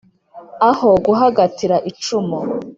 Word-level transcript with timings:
aho 0.69 0.89
guhagatira 1.05 1.75
icumu 1.91 2.39